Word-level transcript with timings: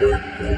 Música 0.00 0.53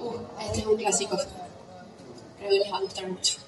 Uh, 0.00 0.12
este 0.40 0.60
es 0.60 0.66
un 0.66 0.76
clásico. 0.76 1.16
Creo 2.38 2.50
que 2.50 2.58
les 2.60 2.72
va 2.72 2.76
a 2.76 2.80
gustar 2.82 3.08
mucho. 3.08 3.38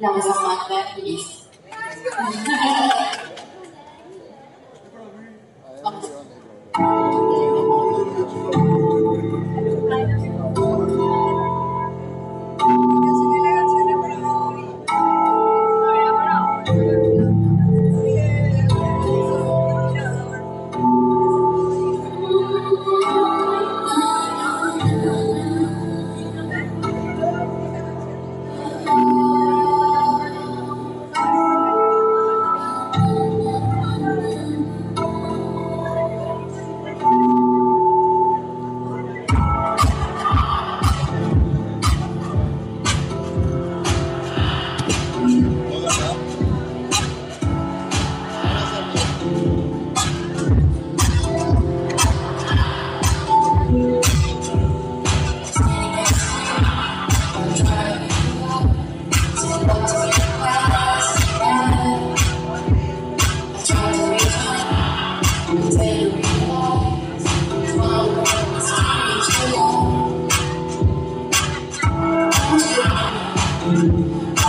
Ramazan 0.00 0.36
Matta 0.68 0.78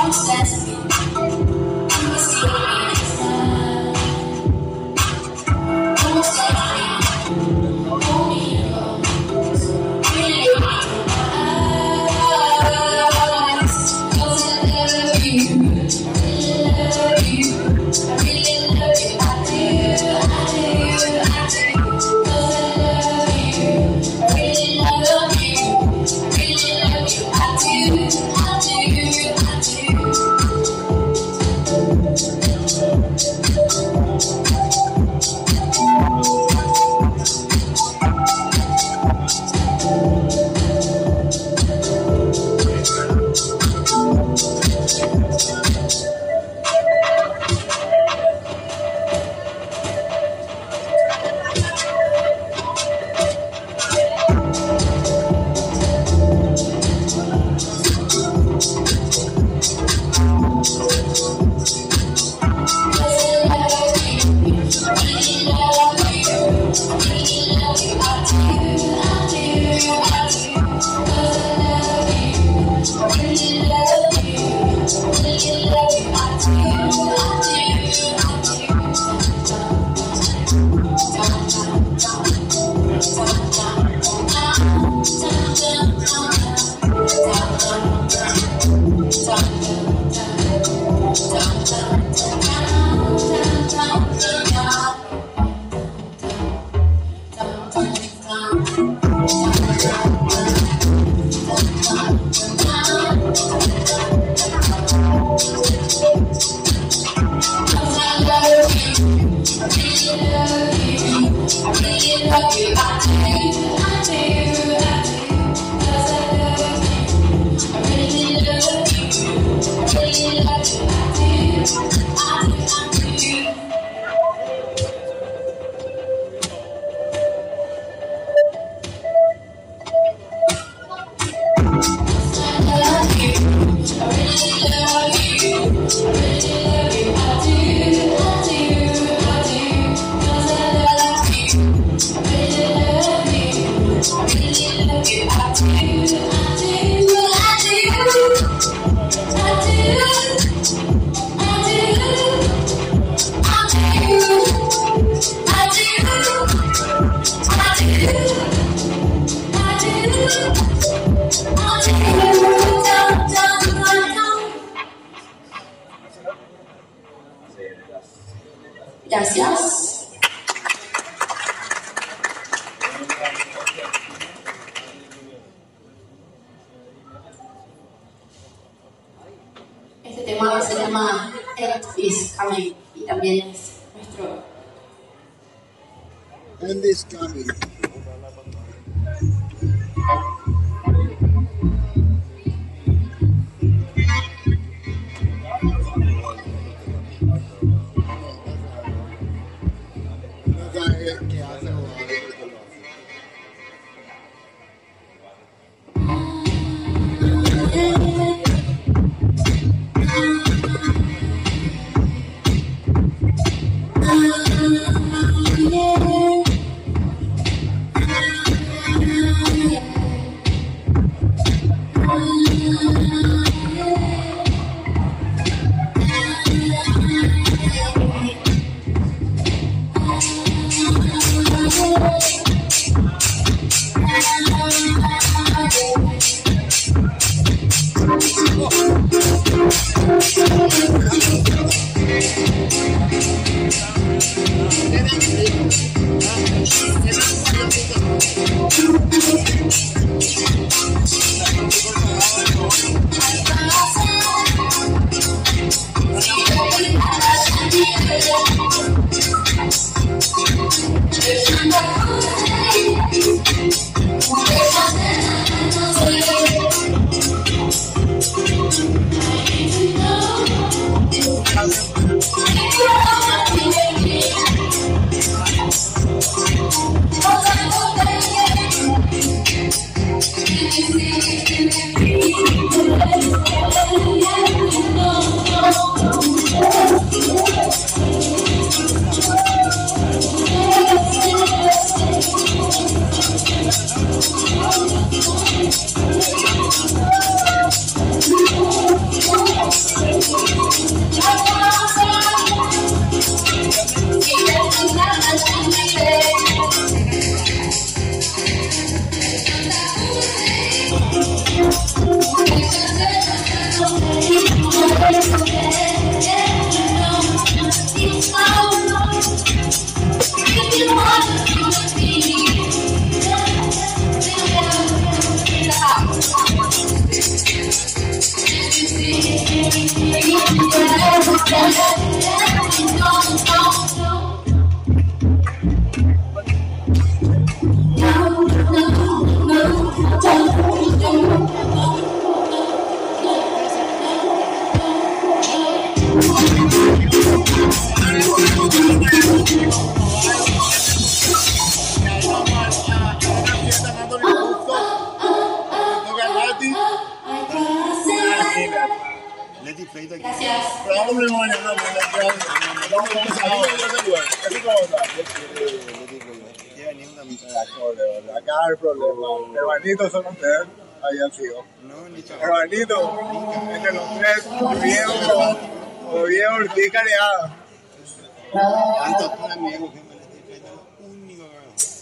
expensive. 0.08 1.47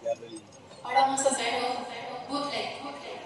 gallery. 0.07 0.39
Parang 0.79 1.19
sa 1.19 1.35
bootleg, 2.31 2.67
bootleg. 2.79 3.19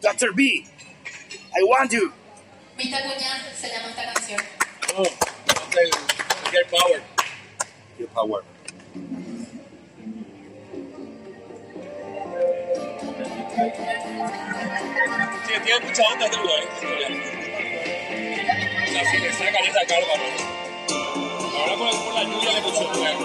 Dr. 0.00 0.32
B, 0.32 0.66
I 1.54 1.60
want 1.64 1.92
you. 1.92 2.10
se 2.78 2.88
llama 2.88 3.12
esta 3.88 4.14
canción. 4.14 4.40
Oh, 4.96 5.04
your 6.52 6.66
power. 6.70 7.02
Your 7.98 8.08
power. 8.08 8.42
Sí, 15.44 15.52
tiene 15.64 15.80
mucha 15.86 16.02
onda 16.10 16.24
este 16.24 16.36
lugar. 16.38 16.62
O 18.82 18.84
sea, 18.92 19.02
si 19.10 19.16
le 19.18 19.32
sacan 19.32 19.64
esa 19.66 19.84
calva, 19.86 20.14
¿no? 20.16 20.24
Ahora 21.58 21.74
por, 21.76 21.88
la 22.14 22.22
lluvia 22.24 22.52
le 22.54 22.60
puso 22.62 22.88
fuego. 22.94 23.24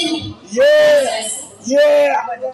Yeah. 1.70 2.40
Yeah. 2.40 2.52